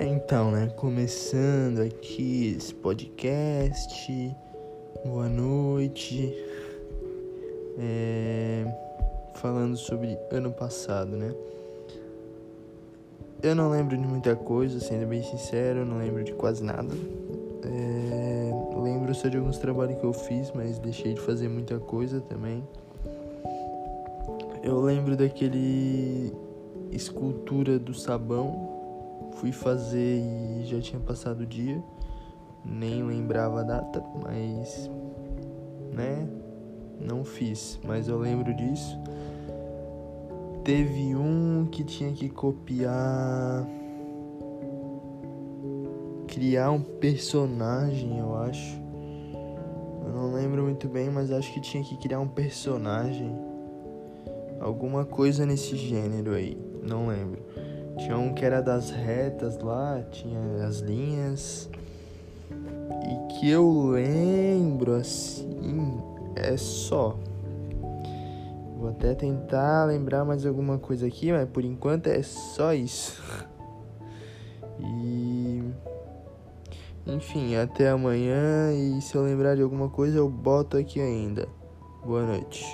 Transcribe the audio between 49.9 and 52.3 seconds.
Eu não lembro muito bem, mas acho que tinha que criar um